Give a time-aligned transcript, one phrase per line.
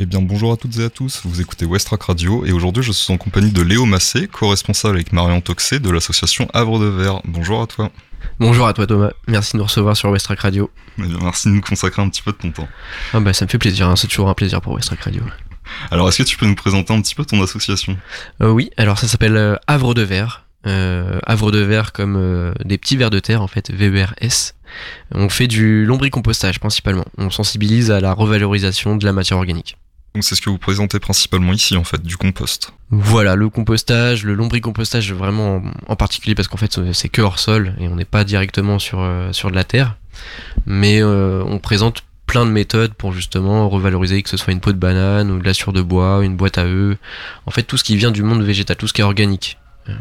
[0.00, 2.90] Eh bien bonjour à toutes et à tous, vous écoutez Westrack Radio et aujourd'hui je
[2.90, 7.20] suis en compagnie de Léo Massé, co-responsable avec Marion Toxé de l'association Havre de Verre.
[7.24, 7.92] Bonjour à toi.
[8.40, 10.68] Bonjour à toi Thomas, merci de nous recevoir sur Westrack Radio.
[10.98, 12.66] Eh bien, merci de nous consacrer un petit peu de ton temps.
[13.12, 15.22] Ah bah ça me fait plaisir, hein, c'est toujours un plaisir pour Westrack Radio.
[15.92, 17.96] Alors est-ce que tu peux nous présenter un petit peu ton association?
[18.42, 20.44] Euh, oui, alors ça s'appelle euh, Havre de Verre.
[20.66, 24.54] Euh, Havre de Verre comme euh, des petits vers de terre en fait, VERS.
[25.12, 27.04] On fait du lombricompostage principalement.
[27.16, 29.76] On sensibilise à la revalorisation de la matière organique.
[30.14, 32.72] Donc c'est ce que vous présentez principalement ici en fait, du compost.
[32.90, 37.74] Voilà, le compostage, le lombricompostage vraiment en, particulier parce qu'en fait c'est que hors sol
[37.80, 39.96] et on n'est pas directement sur, euh, sur de la terre.
[40.66, 44.72] Mais euh, on présente plein de méthodes pour justement revaloriser que ce soit une peau
[44.72, 46.96] de banane ou de la sciure de bois, une boîte à œufs.
[47.46, 49.58] En fait tout ce qui vient du monde végétal, tout ce qui est organique.
[49.88, 49.94] Euh,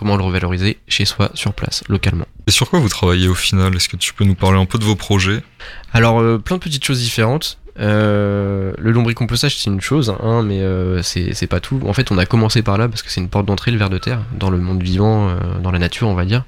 [0.00, 2.24] comment le revaloriser chez soi, sur place, localement.
[2.46, 3.76] Et sur quoi vous travaillez au final?
[3.76, 5.42] Est-ce que tu peux nous parler un peu de vos projets?
[5.92, 7.58] Alors, euh, plein de petites choses différentes.
[7.78, 11.80] Euh, le lombricompostage, c'est une chose, hein, mais euh, c'est pas tout.
[11.86, 13.90] En fait, on a commencé par là parce que c'est une porte d'entrée, le ver
[13.90, 16.44] de terre, dans le monde vivant, euh, dans la nature, on va dire.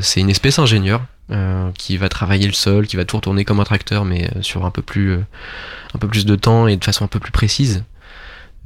[0.00, 3.60] C'est une espèce ingénieur euh, qui va travailler le sol, qui va tout retourner comme
[3.60, 7.04] un tracteur, mais sur un peu plus, un peu plus de temps et de façon
[7.04, 7.84] un peu plus précise.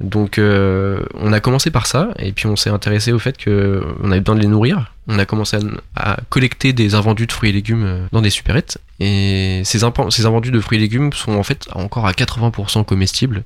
[0.01, 4.11] Donc, on a commencé par ça, et puis on s'est intéressé au fait que on
[4.11, 4.91] avait besoin de les nourrir.
[5.11, 5.57] On a commencé
[5.95, 10.51] à, collecter des invendus de fruits et légumes euh, dans des supérettes, et ces, invendus
[10.51, 13.43] de fruits et légumes sont en fait encore à 80% comestibles.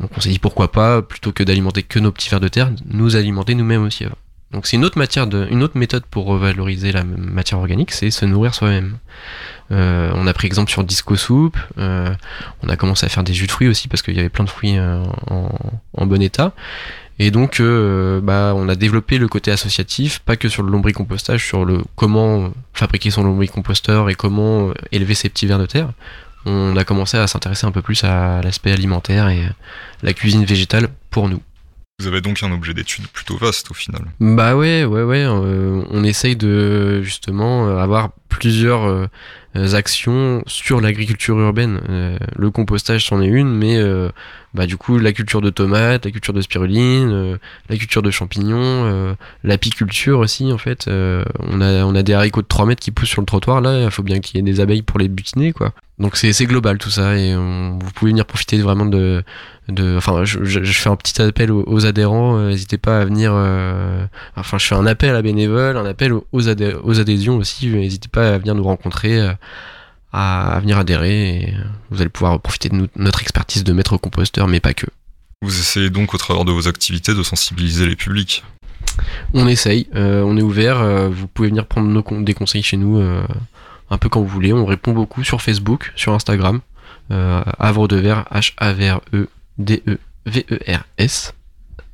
[0.00, 2.70] Donc on s'est dit pourquoi pas, plutôt que d'alimenter que nos petits vers de terre,
[2.90, 4.16] nous alimenter nous-mêmes aussi avant.
[4.50, 4.98] Donc c'est une autre
[5.78, 8.98] méthode pour revaloriser la matière organique, c'est se nourrir soi-même.
[9.70, 12.12] Euh, on a pris exemple sur Disco Soup, euh,
[12.62, 14.44] on a commencé à faire des jus de fruits aussi parce qu'il y avait plein
[14.44, 16.52] de fruits en bon état.
[17.22, 21.46] Et donc, euh, bah, on a développé le côté associatif, pas que sur le lombricompostage,
[21.46, 25.90] sur le comment fabriquer son lombricomposteur et comment euh, élever ses petits vers de terre.
[26.46, 29.42] On a commencé à s'intéresser un peu plus à l'aspect alimentaire et
[30.02, 31.42] la cuisine végétale pour nous.
[31.98, 34.00] Vous avez donc un objet d'étude plutôt vaste au final.
[34.18, 35.26] Bah ouais, ouais, ouais.
[35.26, 39.08] euh, on essaye de justement avoir plusieurs
[39.56, 41.80] euh, actions sur l'agriculture urbaine.
[41.88, 44.08] Euh, le compostage c'en est une, mais euh,
[44.54, 47.36] bah du coup la culture de tomates, la culture de spiruline,
[47.68, 50.88] la culture de champignons, l'apiculture aussi en fait.
[50.88, 53.84] On a des haricots de 3 mètres qui poussent sur le trottoir là.
[53.84, 55.72] Il faut bien qu'il y ait des abeilles pour les butiner quoi.
[55.98, 59.22] Donc c'est global tout ça et vous pouvez venir profiter vraiment de
[59.96, 63.32] enfin je, fais un petit appel aux, adhérents n'hésitez pas à venir
[64.34, 68.38] enfin je fais un appel à bénévoles un appel aux adhésions aussi n'hésitez pas à
[68.38, 69.32] venir nous rencontrer euh,
[70.12, 73.96] à, venir adhérer et euh, vous allez pouvoir profiter de nous- notre expertise de maître
[73.96, 74.86] composteur mais pas que.
[75.42, 78.44] Vous essayez donc au travers de vos activités de sensibiliser les publics.
[79.34, 82.62] on essaye euh, on est ouvert euh, vous pouvez venir prendre nos con- des conseils
[82.62, 83.22] chez nous euh,
[83.90, 84.52] un peu quand vous voulez.
[84.52, 86.60] On répond beaucoup sur Facebook sur Instagram
[87.10, 89.28] Havre de Verre H A V E
[89.58, 91.34] D E V E R S.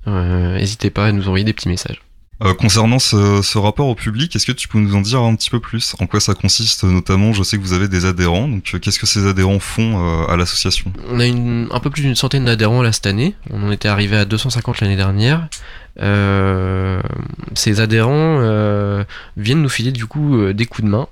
[0.06, 2.00] N'hésitez pas à nous envoyer des petits messages
[2.44, 5.48] Euh, concernant ce, rapport au public, est-ce que tu peux nous en dire un petit
[5.48, 5.94] peu plus?
[6.00, 7.32] En quoi ça consiste notamment?
[7.32, 10.26] Je sais que vous avez des adhérents, donc euh, qu'est-ce que ces adhérents font euh,
[10.26, 10.92] à l'association?
[11.10, 13.34] On a un peu plus d'une centaine d'adhérents là cette année.
[13.50, 15.48] On en était arrivé à 250 l'année dernière.
[17.54, 18.38] Ces adhérents
[19.38, 21.08] viennent nous filer du coup des coups de main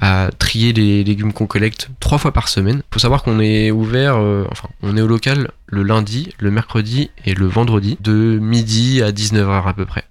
[0.00, 2.82] à trier les légumes qu'on collecte trois fois par semaine.
[2.90, 4.16] Faut savoir qu'on est ouvert,
[4.50, 9.12] enfin on est au local le lundi, le mercredi et le vendredi de midi à
[9.12, 10.04] 19h à peu près.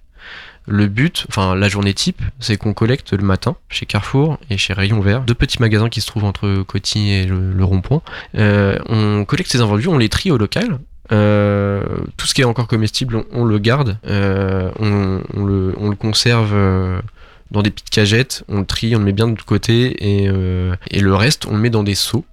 [0.66, 4.72] Le but, enfin la journée type, c'est qu'on collecte le matin chez Carrefour et chez
[4.72, 8.02] Rayon Vert, deux petits magasins qui se trouvent entre Coty et le, rond-point.
[8.36, 10.78] Euh, on collecte ces invendus, on les trie au local.
[11.10, 11.82] Euh,
[12.16, 16.54] tout ce qui est encore comestible, on, le garde, euh, on, le, on le conserve
[17.50, 21.14] dans des petites cagettes, on le trie, on le met bien de côté et, le
[21.14, 22.24] reste, on le met dans des seaux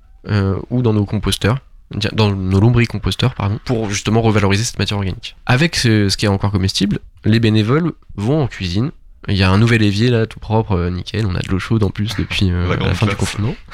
[0.70, 1.58] ou dans nos composteurs
[1.92, 5.36] dans nos lombricomposteurs, pardon, pour justement revaloriser cette matière organique.
[5.46, 8.92] Avec ce, ce qui est encore comestible, les bénévoles vont en cuisine.
[9.28, 11.26] Il y a un nouvel évier là, tout propre, euh, nickel.
[11.26, 13.56] On a de l'eau chaude en plus depuis euh, La fin du confinement.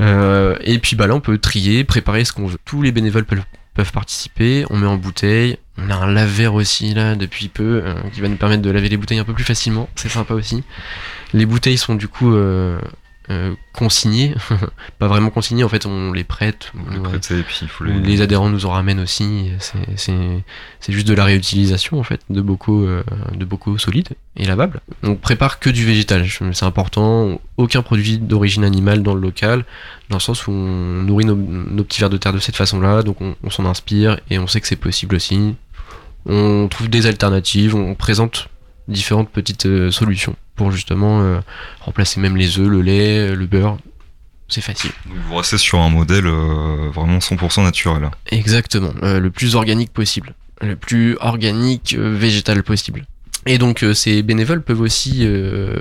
[0.00, 2.58] Euh, et puis bah là, on peut trier, préparer ce qu'on veut.
[2.64, 3.44] Tous les bénévoles peuvent,
[3.74, 4.64] peuvent participer.
[4.70, 5.58] On met en bouteille.
[5.76, 8.88] On a un lave-verre aussi là depuis peu euh, qui va nous permettre de laver
[8.88, 9.88] les bouteilles un peu plus facilement.
[9.94, 10.64] C'est sympa aussi.
[11.32, 12.34] Les bouteilles sont du coup
[13.30, 14.34] euh, consignées,
[14.98, 15.64] pas vraiment consignées.
[15.64, 16.72] En fait, on les prête.
[16.90, 17.98] Les on- prêtez et puis il faut les...
[18.00, 19.50] les adhérents nous en ramènent aussi.
[19.96, 20.42] C'est-
[20.88, 23.02] juste de la réutilisation en fait de bocaux, euh,
[23.34, 24.80] de bocaux solides et lavables.
[25.02, 27.40] On prépare que du végétal, c'est important.
[27.58, 29.64] Aucun produit d'origine animale dans le local,
[30.08, 33.02] dans le sens où on nourrit nos, nos petits vers de terre de cette façon-là,
[33.02, 35.54] donc on, on s'en inspire et on sait que c'est possible aussi.
[36.26, 38.48] On trouve des alternatives, on présente
[38.88, 41.40] différentes petites euh, solutions pour justement euh,
[41.80, 43.78] remplacer même les œufs, le lait, le beurre,
[44.48, 44.90] c'est facile.
[45.06, 48.10] Vous restez sur un modèle vraiment 100% naturel.
[48.30, 53.04] Exactement, le plus organique possible, le plus organique végétal possible.
[53.46, 55.76] Et donc euh, ces bénévoles peuvent aussi euh,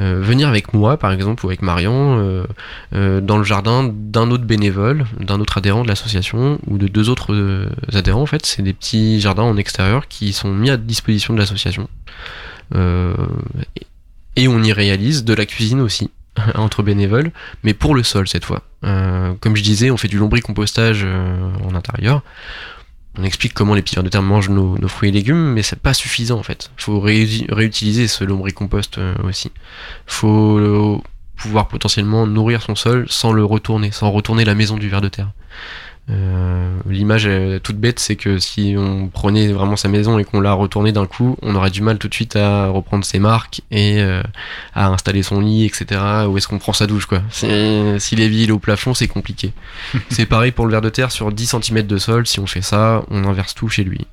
[0.00, 2.44] euh, venir avec moi, par exemple, ou avec Marion,
[2.92, 7.68] dans le jardin d'un autre bénévole, d'un autre adhérent de l'association, ou de deux autres
[7.92, 8.44] adhérents, en fait.
[8.44, 11.88] C'est des petits jardins en extérieur qui sont mis à disposition de l'association.
[14.36, 16.10] et on y réalise de la cuisine aussi,
[16.54, 17.30] entre bénévoles,
[17.62, 18.62] mais pour le sol cette fois.
[18.82, 21.06] comme je disais, on fait du lombricompostage
[21.64, 22.22] en intérieur
[23.16, 25.78] on explique comment les petits vers de terre mangent nos, fruits et légumes, mais c'est
[25.78, 26.70] pas suffisant en fait.
[26.76, 29.52] Faut réutiliser ce lombricompost euh, aussi.
[30.06, 30.98] Faut euh,
[31.36, 35.08] pouvoir potentiellement nourrir son sol sans le retourner, sans retourner la maison du ver de
[35.08, 35.30] terre.
[36.10, 37.28] Euh, l'image
[37.62, 41.06] toute bête, c'est que si on prenait vraiment sa maison et qu'on la retournait d'un
[41.06, 44.22] coup, on aurait du mal tout de suite à reprendre ses marques et euh,
[44.74, 46.00] à installer son lit, etc.
[46.28, 47.22] Où est-ce qu'on prend sa douche, quoi?
[47.30, 49.52] Si les villes au plafond, c'est compliqué.
[50.10, 52.26] c'est pareil pour le ver de terre sur 10 cm de sol.
[52.26, 54.06] Si on fait ça, on inverse tout chez lui.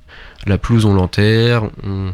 [0.47, 2.13] La pelouse, on l'enterre, on,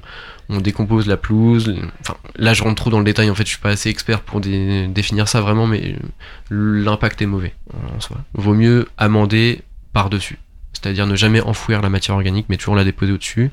[0.60, 1.76] décompose la pelouse.
[2.02, 3.30] Enfin, là, je rentre trop dans le détail.
[3.30, 5.96] En fait, je suis pas assez expert pour définir ça vraiment, mais
[6.50, 7.54] l'impact est mauvais
[7.96, 8.18] en soi.
[8.34, 9.62] Vaut mieux amender
[9.98, 10.38] par-dessus.
[10.74, 13.50] C'est-à-dire ne jamais enfouir la matière organique, mais toujours la déposer au-dessus.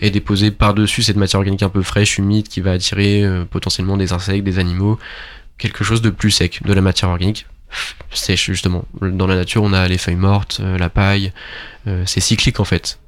[0.00, 3.96] Et déposer par-dessus cette matière organique un peu fraîche, humide, qui va attirer euh, potentiellement
[3.96, 4.96] des insectes, des animaux.
[5.58, 7.46] Quelque chose de plus sec, de la matière organique
[8.12, 8.84] sèche justement.
[9.02, 11.32] Dans la nature, on a les feuilles mortes, euh, la paille.
[11.88, 13.00] Euh, c'est cyclique en fait.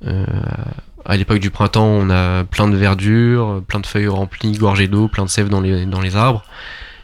[1.04, 5.06] à l'époque du printemps, on a plein de verdure, plein de feuilles remplies, gorgées d'eau,
[5.06, 6.42] plein de sève dans les, dans les arbres.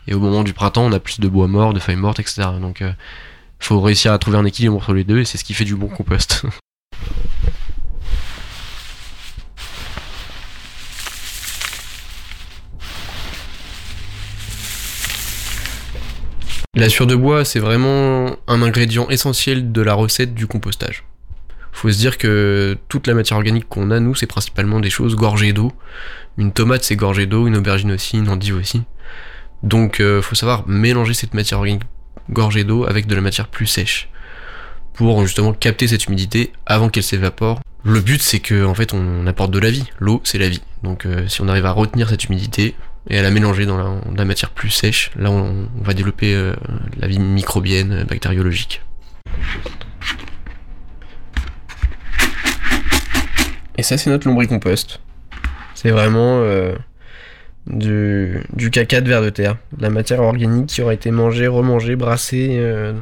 [0.08, 2.48] Et au moment du printemps, on a plus de bois mort, de feuilles mortes, etc.
[2.60, 2.82] Donc
[3.58, 5.76] faut réussir à trouver un équilibre entre les deux et c'est ce qui fait du
[5.76, 6.44] bon compost.
[16.76, 21.04] La sueur de bois, c'est vraiment un ingrédient essentiel de la recette du compostage.
[21.72, 25.16] Faut se dire que toute la matière organique qu'on a, nous, c'est principalement des choses
[25.16, 25.72] gorgées d'eau.
[26.36, 28.82] Une tomate, c'est gorgée d'eau, une aubergine aussi, une endive aussi.
[29.62, 31.84] Donc, euh, faut savoir mélanger cette matière organique
[32.30, 34.08] gorgée d'eau avec de la matière plus sèche
[34.94, 37.60] pour justement capter cette humidité avant qu'elle s'évapore.
[37.84, 39.84] Le but c'est que en fait on apporte de la vie.
[39.98, 40.62] L'eau c'est la vie.
[40.82, 42.74] Donc euh, si on arrive à retenir cette humidité
[43.08, 46.54] et à la mélanger dans la, matière plus sèche, là on, va développer euh,
[46.98, 48.82] la vie microbienne, bactériologique.
[53.78, 55.00] Et ça c'est notre lombricompost.
[55.74, 56.74] C'est vraiment euh,
[57.66, 61.46] du, du, caca de verre de terre, de la matière organique qui aurait été mangée,
[61.46, 62.92] remangée, brassée euh,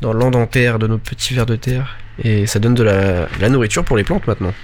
[0.00, 1.96] dans l'endentaire de nos petits vers de terre.
[2.22, 4.54] Et ça donne de la, nourriture pour les plantes maintenant.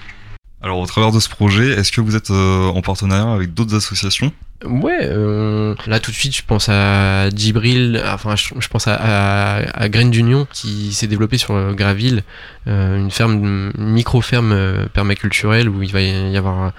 [0.62, 3.74] Alors au travers de ce projet, est-ce que vous êtes euh, en partenariat avec d'autres
[3.74, 4.32] associations?
[4.64, 9.82] Ouais, euh, là tout de suite je pense à Djibril, enfin je, pense à, à,
[9.82, 12.22] à Graines d'Union qui s'est développé sur Graville,
[12.66, 16.72] une ferme, micro-ferme permaculturelle où il va y avoir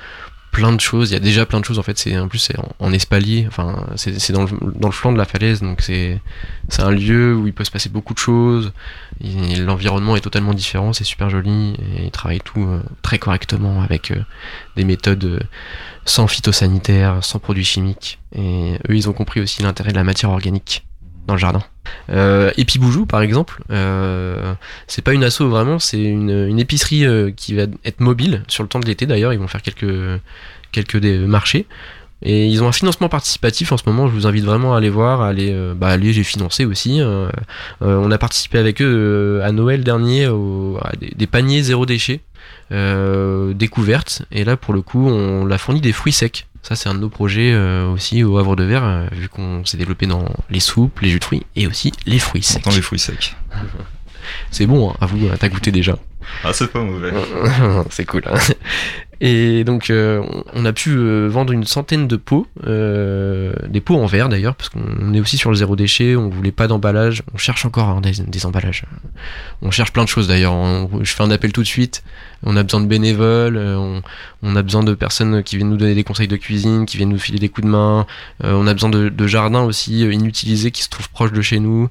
[0.54, 1.10] plein de choses.
[1.10, 1.98] Il y a déjà plein de choses en fait.
[1.98, 3.46] C'est en plus c'est en, espalier.
[3.48, 6.22] Enfin, c'est dans le, dans le flanc de la falaise, donc c'est
[6.70, 8.72] c'est un lieu où il peut se passer beaucoup de choses.
[9.22, 10.94] L'environnement est totalement différent.
[10.94, 14.22] C'est super joli et il travaille tout euh, très correctement avec euh,
[14.78, 15.40] des méthodes euh,
[16.06, 18.20] sans phytosanitaires, sans produits chimiques.
[18.36, 20.86] Et eux, ils ont compris aussi l'intérêt de la matière organique
[21.28, 21.64] dans le jardin.
[22.10, 24.54] Euh, Épiboujou, par exemple, euh,
[24.88, 28.70] c'est pas une asso vraiment, c'est une, épicerie euh, qui va être mobile sur le
[28.70, 29.34] temps de l'été d'ailleurs.
[29.34, 31.66] Ils vont faire quelques, marchés.
[32.26, 34.90] Et ils ont un financement participatif en ce moment, je vous invite vraiment à aller
[34.90, 37.02] voir, à aller, euh, bah, j'ai financé aussi.
[37.82, 42.22] on a participé avec eux à Noël dernier à des, paniers zéro déchet
[42.72, 44.24] découvertes.
[44.32, 46.46] Et là, pour le coup, on a fourni des fruits secs.
[46.64, 49.66] Ça, c'est un de nos projets euh, aussi au Havre de Verre, euh, vu qu'on
[49.66, 52.64] s'est développé dans les soupes, les jus de fruits et aussi les fruits secs.
[52.64, 53.36] Dans les fruits secs.
[54.52, 55.98] c'est bon, hein, à vous, t'as goûté déjà.
[56.42, 57.12] Ah, c'est pas mauvais.
[57.90, 58.24] c'est cool.
[58.28, 58.40] Hein.
[59.26, 60.22] Et donc, euh,
[60.54, 64.54] on a pu euh, vendre une centaine de pots, euh, des pots en verre d'ailleurs,
[64.54, 67.88] parce qu'on est aussi sur le zéro déchet, on voulait pas d'emballage, on cherche encore
[67.88, 68.84] hein, des, emballages.
[69.62, 70.54] On cherche plein de choses d'ailleurs.
[71.02, 72.04] Je fais un appel tout de suite.
[72.46, 73.56] On a besoin de bénévoles,
[74.42, 77.08] on, a besoin de personnes qui viennent nous donner des conseils de cuisine, qui viennent
[77.08, 78.06] nous filer des coups de main.
[78.44, 81.88] on a besoin de, de, jardins aussi inutilisés qui se trouvent proches de chez nous.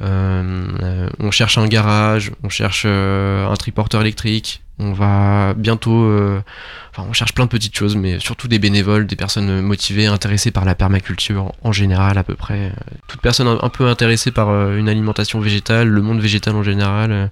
[0.00, 4.62] on cherche un garage, on cherche un triporteur électrique.
[4.82, 6.42] On va bientôt, euh,
[6.90, 10.50] enfin, on cherche plein de petites choses, mais surtout des bénévoles, des personnes motivées, intéressées
[10.50, 12.72] par la permaculture en général, à peu près.
[13.06, 17.30] Toute personne un peu intéressée par euh, une alimentation végétale, le monde végétal en général,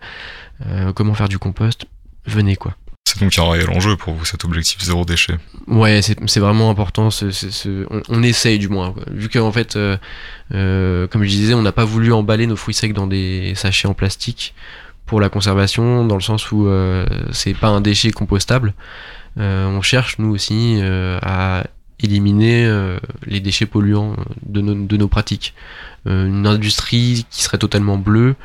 [0.67, 1.87] euh, comment faire du compost,
[2.27, 2.77] venez quoi.
[3.11, 5.37] C'est donc un réel enjeu pour vous, cet objectif zéro déchet.
[5.67, 7.09] Ouais, c'est vraiment important.
[8.09, 8.95] On, essaye du moins.
[9.11, 9.97] Vu qu'en fait, euh,
[10.55, 13.89] euh, comme je disais, on n'a pas voulu emballer nos fruits secs dans des sachets
[13.89, 14.55] en plastique
[15.11, 18.75] pour la conservation, dans le sens où euh, c'est pas un déchet compostable.
[19.37, 20.81] on cherche, nous aussi,
[21.23, 21.65] à
[22.03, 22.59] éliminer
[23.27, 24.15] les déchets polluants
[24.47, 24.61] de,
[24.97, 25.55] nos pratiques.
[26.07, 28.37] une industrie qui serait totalement bleue,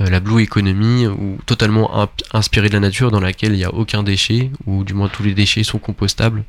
[0.00, 3.72] euh, la Blue Economy, ou totalement inspirée de la nature, dans laquelle il n'y a
[3.72, 6.44] aucun déchet, ou du moins tous les déchets sont compostables.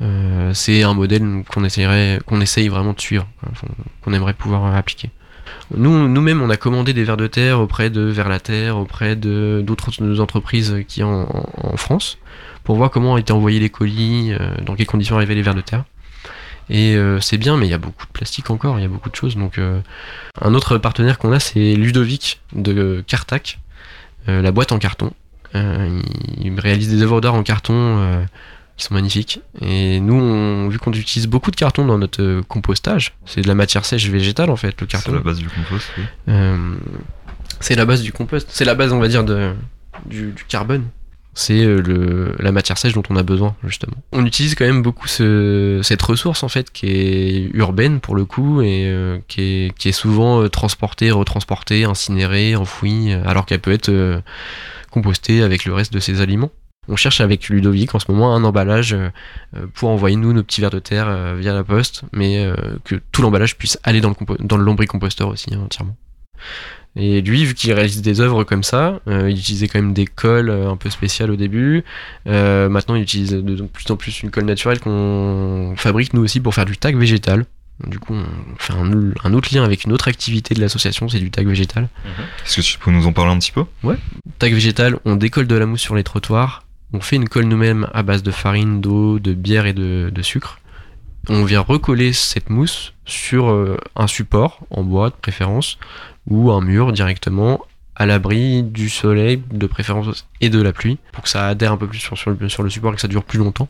[0.00, 3.28] Euh, c'est un modèle qu'on essayerait, qu'on essaye vraiment de suivre,
[4.02, 5.10] qu'on aimerait pouvoir appliquer.
[5.76, 9.16] Nous, nous-mêmes, on a commandé des vers de terre auprès de Vers la Terre, auprès
[9.16, 12.18] de d'autres entreprises qui en, en, France,
[12.64, 15.60] pour voir comment étaient envoyés les colis, euh, dans quelles conditions arrivaient les vers de
[15.60, 15.84] terre.
[16.70, 18.88] Et euh, c'est bien, mais il y a beaucoup de plastique encore, il y a
[18.88, 19.36] beaucoup de choses.
[19.36, 19.80] Donc, euh,
[20.40, 23.58] un autre partenaire qu'on a, c'est Ludovic de Cartac,
[24.26, 25.12] la boîte en carton.
[25.54, 28.26] il réalise des œuvres d'art en carton
[28.78, 29.40] qui sont magnifiques.
[29.60, 33.54] Et nous, on, vu qu'on utilise beaucoup de carton dans notre compostage, c'est de la
[33.54, 35.10] matière sèche végétale en fait, le carton.
[35.10, 35.86] C'est la base du compost.
[35.98, 36.04] Oui.
[37.60, 38.48] c'est la base du compost.
[38.50, 39.52] C'est la base, on va dire, de,
[40.06, 40.84] du carbone
[41.38, 43.94] c'est euh, la matière sèche dont on a besoin justement.
[44.10, 48.60] On utilise quand même beaucoup cette ressource en fait qui est urbaine pour le coup
[48.60, 54.20] et euh, qui, est, souvent euh, transportée, retransportée, incinérée, enfouie, alors qu'elle peut être
[54.90, 56.50] compostée avec le reste de ses aliments.
[56.88, 58.96] On cherche avec Ludovic en ce moment un emballage
[59.74, 62.50] pour envoyer nous nos petits verres de terre via la poste, mais
[62.84, 65.96] que tout l'emballage puisse aller dans le, dans le lombricomposteur aussi hein, entièrement.
[66.96, 70.06] Et lui, vu qu'il réalise des œuvres comme ça, euh, il utilisait quand même des
[70.06, 71.84] colles euh, un peu spéciales au début.
[72.26, 76.40] Euh, maintenant, il utilise de plus en plus une colle naturelle qu'on fabrique nous aussi
[76.40, 77.46] pour faire du tag végétal.
[77.86, 78.24] Du coup, on
[78.58, 81.88] fait un, autre lien avec une autre activité de l'association, c'est du tag végétal.
[82.44, 83.64] Est-ce que tu peux nous en parler un petit peu?
[83.84, 83.94] Ouais.
[84.40, 86.64] Tag végétal, on décolle de la mousse sur les trottoirs.
[86.92, 90.58] On fait une colle nous-mêmes à base de farine, d'eau, de bière et de, sucre.
[91.28, 95.78] On vient recoller cette mousse sur un support en bois de préférence
[96.26, 97.60] ou un mur directement
[97.98, 101.76] à l'abri du soleil de préférence et de la pluie pour que ça adhère un
[101.76, 103.68] peu plus sur, le, sur le support et que ça dure plus longtemps.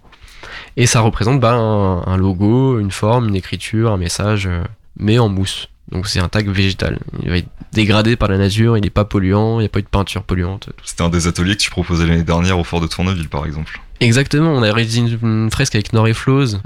[0.77, 4.63] Et ça représente bah, un, logo, une forme, une écriture, un message, euh,
[4.99, 5.69] mais en mousse.
[5.91, 6.99] Donc c'est un tag végétal.
[7.23, 9.79] Il va être dégradé par la nature, il n'est pas polluant, il n'y a pas
[9.79, 10.71] eu de peinture polluante.
[10.85, 13.81] C'était un des ateliers que tu proposais l'année dernière au fort de Tourneville par exemple.
[14.01, 16.15] Exactement, on a réalisé une, fresque avec Nord et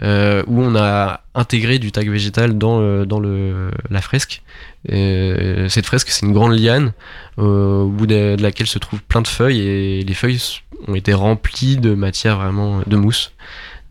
[0.03, 4.43] euh, où on a intégré du tag végétal dans, le, dans le, la fresque.
[4.87, 6.93] Et cette fresque, c'est une grande liane
[7.39, 10.43] au bout de, laquelle se trouvent plein de feuilles et les feuilles
[10.89, 13.33] ont été remplies de matière vraiment de mousse.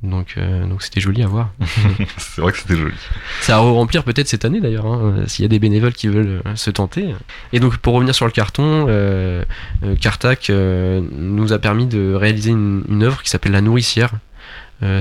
[0.03, 1.51] Donc, euh, donc c'était joli à voir.
[2.17, 2.95] c'est vrai que c'était joli.
[3.41, 6.41] Ça va remplir peut-être cette année d'ailleurs, hein, s'il y a des bénévoles qui veulent
[6.45, 7.13] euh, se tenter.
[7.53, 9.43] Et donc pour revenir sur le carton, euh,
[9.83, 14.11] euh Cartac nous a permis de réaliser une, une œuvre qui s'appelle La Nourricière.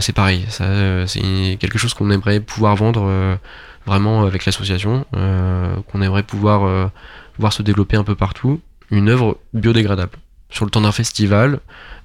[0.00, 3.38] c'est pareil, ça, c'est quelque chose qu'on aimerait pouvoir vendre
[3.86, 6.90] vraiment avec l'association, qu'on aimerait pouvoir
[7.38, 8.60] voir se développer un peu partout.
[8.90, 10.18] Une œuvre biodégradable.
[10.50, 11.60] Sur le temps d'un festival,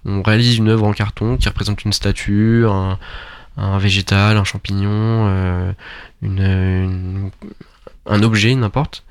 [0.06, 2.98] on réalise une œuvre en carton qui représente une statue, un,
[3.80, 5.72] végétal, un champignon, euh,
[8.06, 9.04] un objet, n'importe,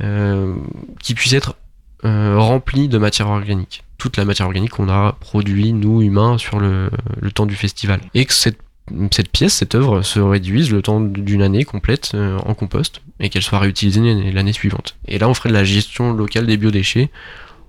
[0.00, 0.54] euh,
[1.02, 1.56] qui puisse être
[2.04, 3.84] euh, rempli de matière organique.
[3.98, 6.90] Toute la matière organique qu'on a produit, nous, humains, sur le,
[7.34, 8.00] temps du festival.
[8.14, 8.58] Et que cette,
[9.12, 13.42] cette pièce, cette œuvre, se réduise le temps d'une année complète en compost et qu'elle
[13.42, 14.96] soit réutilisée l'année suivante.
[15.06, 17.10] Et là, on ferait de la gestion locale des biodéchets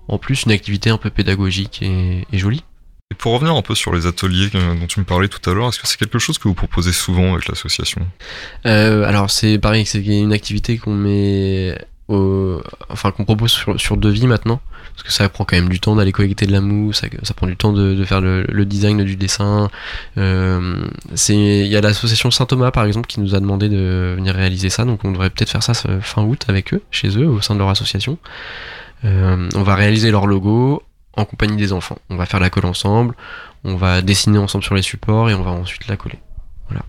[0.08, 2.64] en plus une activité un peu pédagogique et, jolie.
[3.12, 5.70] Et pour revenir un peu sur les ateliers dont tu me parlais tout à l'heure,
[5.70, 8.02] est-ce que c'est quelque chose que vous proposez souvent avec l'association?
[8.66, 11.78] Euh, Alors c'est pareil, c'est une activité qu'on met,
[12.10, 14.62] enfin qu'on propose sur, sur devis maintenant,
[14.94, 17.48] parce que ça prend quand même du temps d'aller collecter de la mousse, ça, prend
[17.48, 19.70] du temps de, faire le, design du dessin.
[20.18, 20.86] Euh,
[21.30, 24.70] il y a l'association Saint Thomas par exemple qui nous a demandé de venir réaliser
[24.70, 27.56] ça, donc on devrait peut-être faire ça fin août avec eux, chez eux, au sein
[27.56, 28.18] de leur association.
[29.06, 30.84] Euh, on va réaliser leur logo
[31.14, 31.98] en compagnie des enfants.
[32.10, 33.16] On va faire la colle ensemble,
[33.64, 36.20] on va dessiner ensemble sur les supports et on va ensuite la coller.
[36.70, 36.84] Voilà.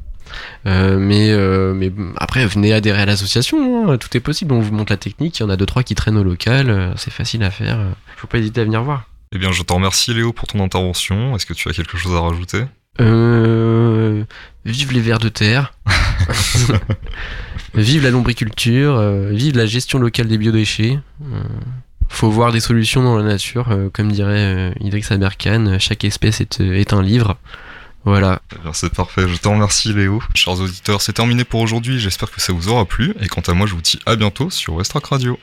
[0.66, 3.98] Euh, mais, euh, mais après, venez adhérer à l'association, hein.
[3.98, 4.52] tout est possible.
[4.52, 6.94] On vous montre la technique, il y en a deux trois qui traînent au local,
[6.96, 7.78] c'est facile à faire.
[8.16, 9.08] Faut pas hésiter à venir voir.
[9.32, 11.34] Eh bien, je te remercie Léo pour ton intervention.
[11.34, 12.64] Est-ce que tu as quelque chose à rajouter?
[14.64, 15.74] Vive les vers de terre.
[17.74, 19.02] vive la lombriculture.
[19.30, 21.00] vive la gestion locale des biodéchets
[22.08, 26.40] faut voir des solutions dans la nature, euh, comme dirait euh, Idriss Aberkan, chaque espèce
[26.40, 27.36] est, euh, un livre.
[28.04, 28.42] Voilà.
[28.52, 30.22] Eh c'est parfait, je te remercie Léo.
[30.34, 33.54] Chers auditeurs, c'est terminé pour aujourd'hui, j'espère que ça vous aura plu, et quant à
[33.54, 35.38] moi je vous dis à bientôt sur Westrack Radio.